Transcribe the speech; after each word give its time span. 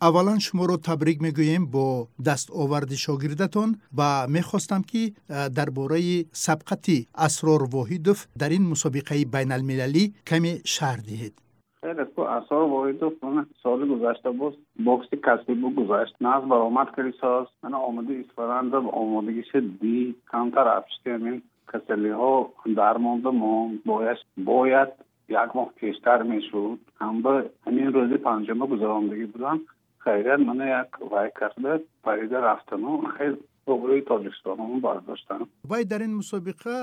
аввалан 0.00 0.40
шуморо 0.40 0.76
табрик 0.76 1.20
мегӯем 1.20 1.64
бо 1.74 2.08
дастоварди 2.18 2.96
шогирдатон 2.96 3.76
ва 3.98 4.26
мехостам 4.28 4.82
ки 4.84 5.14
дар 5.28 5.70
бораи 5.70 6.26
сабқати 6.46 7.08
асрор 7.14 7.62
воҳидов 7.76 8.28
дар 8.36 8.50
ин 8.58 8.64
мусобиқаи 8.72 9.24
байналмилалӣ 9.34 10.04
каме 10.28 10.52
шаҳр 10.74 11.00
диҳед 11.08 11.34
асрор 12.38 12.64
воҳидов 12.76 13.12
соли 13.62 13.84
гузашта 13.92 14.32
боз 14.32 14.54
бокси 14.88 15.16
касбӣ 15.26 15.54
бугузашт 15.62 16.14
наз 16.20 16.42
баромад 16.52 16.88
кардисоз 16.96 17.46
мана 17.62 17.78
омади 17.88 18.20
истифодаанда 18.20 18.78
омодагиша 19.00 19.60
ди 19.82 20.14
камтар 20.32 20.66
апшти 20.78 21.08
ҳамин 21.16 21.36
касалиҳо 21.72 22.32
дармонда 22.80 23.30
мон 23.32 23.80
бояд 24.50 24.90
як 25.28 25.50
моҳ 25.56 25.68
пештар 25.80 26.18
мешуд 26.32 26.78
ҳамба 27.04 27.32
ҳамин 27.66 27.88
рӯзи 27.96 28.18
панҷума 28.26 28.64
гузарондагӣ 28.72 29.26
будам 29.34 29.58
хайриян 30.06 30.42
мана 30.50 30.66
як 30.82 30.98
вай 31.12 31.28
карда 31.38 31.72
парида 32.02 32.38
рафтану 32.48 32.92
хел 33.18 33.34
оғои 33.66 34.00
тоҷикистонамон 34.10 34.80
бардоштам 34.80 35.40
вай 35.72 35.84
дар 35.84 36.00
ин 36.06 36.14
мусобиқа 36.22 36.74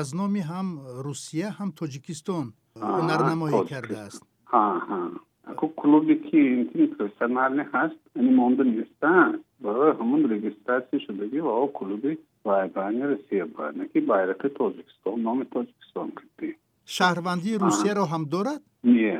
аз 0.00 0.08
номи 0.20 0.42
ҳам 0.50 0.68
русия 1.06 1.48
ҳам 1.58 1.70
тоҷикистон 1.80 2.46
ҳунарнамоӣ 2.96 3.52
кардааст. 3.72 4.22
Ако 5.50 5.64
клуби 5.80 6.14
ки 6.26 6.40
профессионалне 6.96 7.64
ҳаст 7.74 7.98
яъне 8.18 8.32
монда 8.40 8.64
нестанд 8.64 9.34
барои 9.64 9.96
ҳамон 10.00 10.20
регистратсия 10.34 11.00
шудагӣ 11.06 11.40
ва 11.46 11.52
клуби 11.78 12.12
байни 12.76 13.02
русия 13.12 13.46
байна 13.58 13.82
ки 13.92 13.98
байраки 14.10 14.48
тоҷикистон 14.60 15.16
номи 15.28 15.44
тоҷикистон 15.54 16.08
кардӣ. 16.18 16.48
Шаҳрвандии 16.96 17.60
русияро 17.64 18.04
ҳам 18.12 18.22
дорад? 18.34 18.60
Не 18.96 19.14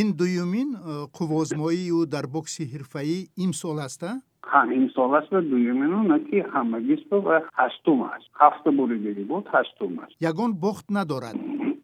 ин 0.00 0.08
дуюмин 0.20 0.68
э, 0.74 0.78
қуввозмоии 1.16 1.90
ӯ 1.98 2.06
дар 2.14 2.26
бокси 2.34 2.62
ҳирфаӣ 2.72 3.18
имсол 3.44 3.78
аста 3.86 4.10
ҳа 4.52 4.62
имсол 4.80 5.14
аст 5.18 5.28
ва 5.34 5.40
дуюмину 5.52 6.02
на 6.12 6.18
ки 6.28 6.38
ҳамагис 6.54 7.02
ва 7.10 7.36
ҳаштум 7.58 7.98
аст 8.14 8.28
ҳафта 8.40 8.70
буридагӣ 8.78 9.24
буд 9.32 9.44
ҳаштум 9.54 9.92
аст 10.04 10.14
ягон 10.30 10.50
бохт 10.64 10.86
надорад 10.98 11.36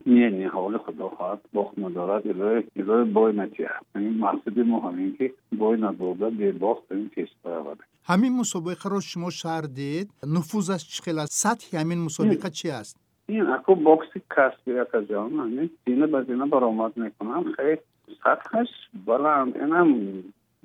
не 0.07 0.27
не 0.39 0.47
ҳаволи 0.55 0.79
худо 0.85 1.07
хоҳад 1.17 1.41
бохт 1.57 1.75
надорад 1.85 2.23
илои 2.33 2.61
илои 2.81 3.05
бой 3.17 3.31
натиҳад 3.41 3.83
мақсади 4.25 4.63
мо 4.71 4.79
ҳамин 4.87 5.11
ки 5.19 5.27
бой 5.61 5.75
надода 5.87 6.27
бебохт 6.41 6.85
ин 7.01 7.09
пеш 7.15 7.31
баравад 7.45 7.79
ҳамин 8.11 8.33
мусобиқаро 8.43 8.99
шумо 9.11 9.31
шаҳр 9.41 9.65
дид 9.81 10.09
нуфузаш 10.35 10.83
чӣ 10.93 10.99
хел 11.05 11.19
аст 11.23 11.33
сатҳи 11.45 11.77
ҳамин 11.81 12.01
мусобиқа 12.09 12.49
чӣ 12.59 12.69
аст 12.81 12.95
ин 13.37 13.47
ако 13.57 13.73
бокси 13.89 14.19
касби 14.35 14.73
акаҷон 14.85 15.33
ҳамин 15.43 15.69
зина 15.87 16.07
ба 16.13 16.19
зина 16.29 16.47
баромад 16.55 16.93
мекунам 17.05 17.45
хеле 17.57 17.75
سطحش 18.24 18.70
بلند 19.06 19.58
اینم 19.58 20.14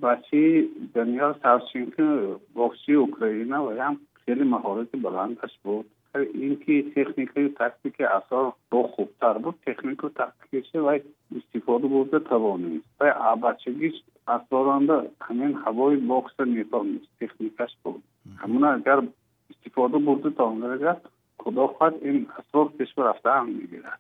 بچه 0.03 0.69
دنیا 0.95 1.33
ترسیم 1.33 1.91
بخشی 1.91 2.37
باکسی 2.55 2.95
اوکراینه 2.95 3.59
و 3.59 3.81
هم 3.81 3.97
خیلی 4.25 4.45
مهارت 4.45 4.89
بلندش 4.93 5.59
بود. 5.63 5.87
خب 6.13 6.19
اینکه 6.35 6.83
تکنیک 6.83 7.31
و 7.37 7.49
تکتیک 7.49 8.01
اصلا 8.01 8.53
دو 8.71 8.83
خوبتر 8.83 9.33
بود 9.33 9.55
تکنیک 9.67 10.05
و 10.05 10.09
تکتیکش 10.09 10.75
و 10.75 10.99
استفاده 11.37 11.87
برده 11.87 12.19
توانید 12.19 12.85
و 13.01 13.13
خب 13.13 13.41
بچگیش 13.41 13.95
اصلا 14.29 15.07
همین 15.21 15.55
هوای 15.55 15.97
باکس 15.97 16.41
نیتا 16.41 16.83
نیست 16.83 17.07
تکنیکش 17.21 17.77
بود. 17.83 18.03
همون 18.37 18.65
اگر 18.65 19.03
استفاده 19.51 19.99
برده 19.99 20.31
توانید 20.31 20.97
خدا 21.39 21.67
خواهد 21.67 21.95
این 22.03 22.27
اصلا 22.39 22.65
پیش 22.65 22.99
رفته 22.99 23.31
هم 23.31 23.49
می‌گیرد. 23.49 23.99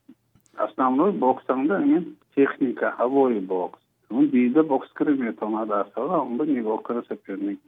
اصلا 0.58 1.10
باکس 1.10 1.50
همونده 1.50 1.78
این 1.78 2.16
техника 2.36 2.86
ҳавои 2.98 3.40
бокс. 3.40 3.80
Он 4.10 4.24
дида 4.30 4.62
бокскарӣ 4.62 5.12
метавонад 5.26 5.70
асора 5.70 6.16
он 6.26 6.36
ба 6.38 6.44
нигоҳкара 6.46 7.02
соперник 7.08 7.58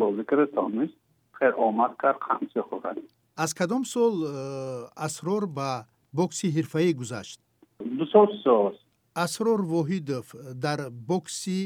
бозӣ 0.00 0.22
кара 0.30 0.46
тонист 0.46 0.96
хер 1.38 1.52
омад 1.66 1.92
кард 2.02 2.18
қамчи 2.28 2.60
хӯрад 2.68 2.98
аз 3.36 3.54
кадом 3.54 3.84
сол 3.84 4.14
э, 4.24 4.88
асрор 4.96 5.46
ба 5.46 5.84
бокси 6.12 6.46
ҳирфаӣ 6.56 6.92
гузашт? 7.00 7.40
Ду 7.98 8.06
сол 8.06 8.72
асрор 9.14 9.60
воҳидов 9.74 10.26
дар 10.64 10.78
бокси 11.10 11.60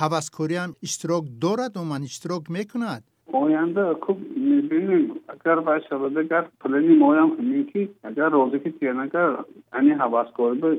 ҳаваскориам 0.00 0.70
иштирок 0.86 1.24
дорад 1.44 1.76
уман 1.82 2.02
иштирок 2.10 2.44
мекунад? 2.56 3.02
Оянда 3.32 3.84
кӯб 4.04 4.18
мебинем. 4.48 5.04
Агар 5.34 5.58
вай 5.66 5.80
шавад 5.88 6.16
агар 6.16 6.44
плани 6.60 6.94
моям 7.04 7.30
ҳамин 7.36 7.64
ки 7.70 7.80
агар 8.02 8.30
розе 8.32 8.58
ки 8.64 8.70
тенагар 8.78 9.30
ани 9.78 9.92
ҳаваскорӣ 10.02 10.70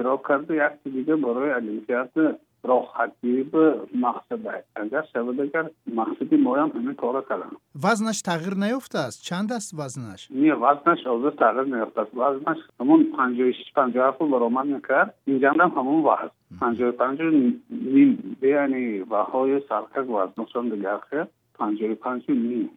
иштирок 0.00 0.22
карда 0.22 0.54
якчи 0.54 0.90
дига 0.90 1.16
барои 1.16 1.50
олимпиада 1.60 2.38
роҳатӣ 2.64 3.32
ба 3.52 3.64
мақсад 4.04 4.42
аст 4.54 4.68
агар 4.82 5.04
шавад 5.12 5.40
агар 5.40 5.66
мақсади 6.00 6.36
моям 6.46 6.70
ҳамин 6.76 6.94
кора 7.02 7.22
кардам 7.28 7.56
вазнаш 7.84 8.18
тағйир 8.28 8.54
наёфтааст 8.64 9.18
чанд 9.28 9.50
аст 9.58 9.70
вазнаш 9.80 10.20
не 10.42 10.52
вазнаш 10.64 11.00
ҳозир 11.10 11.32
тағйир 11.42 11.66
наёфтааст 11.74 12.12
вазнаш 12.22 12.58
ҳамон 12.80 13.00
панҷоҳи 13.16 13.56
шиш 13.58 13.70
панҷоҳ 13.78 14.04
ҳафт 14.06 14.30
баромад 14.34 14.66
мекард 14.76 15.10
инҷандам 15.32 15.70
ҳамон 15.76 15.98
вазн 16.08 16.34
панҷоҳи 16.60 16.98
панҷу 17.02 17.26
ним 17.94 18.10
яъне 18.60 18.82
ваҳои 19.14 19.56
саркак 19.68 20.06
вазношон 20.16 20.64
дигар 20.72 21.00
хел 21.08 21.26
панҷоҳи 21.58 21.96
панҷу 22.04 22.32
ним 22.50 22.68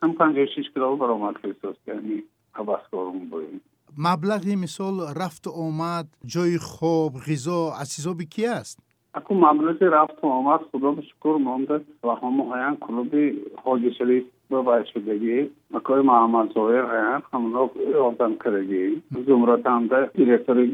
ҳам 0.00 0.12
панҷоҳи 0.20 0.52
шиш 0.54 0.66
кило 0.72 0.96
баромад 1.02 1.34
кисост 1.42 1.80
яъне 1.94 2.18
ҳаваскорум 2.58 3.18
боем 3.32 3.58
маблағи 4.06 4.54
мисол 4.56 4.94
рафту 5.20 5.50
омад 5.66 6.06
ҷои 6.34 6.58
хоб 6.72 7.12
ғизо 7.26 7.60
аз 7.82 7.88
ҳисоби 7.96 8.24
ки 8.34 8.44
аст 8.60 8.78
ако 9.18 9.34
маблағи 9.34 9.86
рафту 9.96 10.24
омад 10.38 10.62
худо 10.70 10.92
ба 10.96 11.02
шукр 11.10 11.34
монда 11.48 11.76
ва 12.06 12.14
ҳамо 12.22 12.42
ҳаян 12.52 12.74
клуби 12.84 13.24
ҳоҷи 13.64 13.90
шариф 13.98 14.24
бабай 14.50 14.80
шудагӣ 14.92 15.38
макои 15.74 16.02
муҳаммад 16.10 16.46
зоир 16.56 16.84
ҳаян 16.92 17.20
ҳамно 17.32 17.62
ёрдамкарагӣ 18.06 18.84
зумратанда 19.26 19.98
директори 20.20 20.64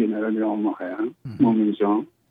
генерали 0.00 0.42
омо 0.54 0.70
ҳаян 0.80 1.06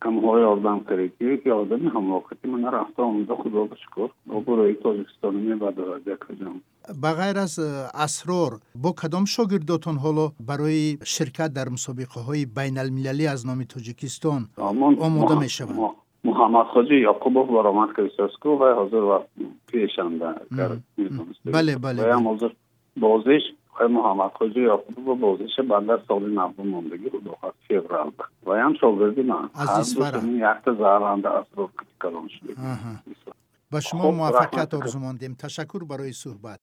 kamuoyu 0.01 0.47
oradan 0.47 0.85
gerekiyor 0.89 1.37
ki 1.43 1.55
orada 1.55 1.81
bir 1.81 1.91
ham 1.95 2.13
vakti 2.13 2.49
من 2.53 2.73
رفته 2.73 3.03
اونجا 3.03 3.35
خدا 3.43 3.63
بشکر 3.73 4.09
و 4.33 4.41
برای 4.41 4.75
تاجکستان 4.75 5.35
می 5.35 5.55
بدرجه 5.55 6.17
کجام 6.27 6.57
به 7.03 7.11
غیر 7.21 7.39
از 7.39 7.59
اسرار 8.05 8.53
با 8.75 8.91
کدام 9.03 9.25
شاگرداتون 9.25 9.97
حالا 10.05 10.27
برای 10.51 10.99
شرکت 11.05 11.51
در 11.59 11.69
مسابقه 11.69 12.21
های 12.21 12.47
بین 12.59 12.79
المللی 12.79 13.27
از 13.27 13.47
نام 13.47 13.65
توجیکستان. 13.65 14.43
آماده 15.01 15.39
می 15.39 15.49
شوند 15.49 15.79
محمد 16.25 16.67
خاجی 16.67 17.01
یعقوبوف 17.01 17.51
و 17.51 17.87
که 17.87 17.93
کریسکو، 18.19 18.49
و 18.49 18.75
حاضر 18.75 18.97
و 18.97 19.25
پیشنده 19.67 20.27
بله 21.45 21.77
بله, 21.77 21.77
بله. 21.77 22.15
حاضر 22.15 22.51
بازش 23.01 23.43
آقای 23.79 23.93
محمد 23.93 24.31
خواجه 24.35 24.61
یعقوب 24.61 25.05
به 25.05 25.15
بازش 25.15 25.61
بنده 25.71 26.03
سال 26.09 26.31
نوه 26.31 26.67
ماندگی 26.67 27.09
رو 27.09 27.21
دو 27.21 27.37
فوریه 27.41 27.83
و 28.47 28.53
هم 28.53 28.75
شاگردی 28.81 29.23
من. 29.23 29.51
از 29.55 29.99
این 29.99 30.37
یخت 30.37 30.65
زهرنده 30.79 31.31
از 31.31 31.45
رو 31.57 31.71
کلان 32.03 32.29
شده 32.29 32.55
به 33.73 33.81
شما 33.81 34.03
خب، 34.03 34.09
موفقیت 34.09 34.75
آرزو 34.75 34.99
ماندیم. 34.99 35.35
تشکر 35.35 35.85
برای 35.85 36.13
صحبت. 36.13 36.57